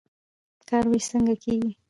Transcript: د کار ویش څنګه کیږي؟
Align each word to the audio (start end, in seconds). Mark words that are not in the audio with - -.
د 0.57 0.61
کار 0.69 0.83
ویش 0.89 1.05
څنګه 1.11 1.33
کیږي؟ 1.43 1.71